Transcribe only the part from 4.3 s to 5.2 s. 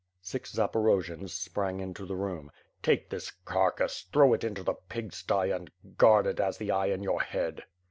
it into the pig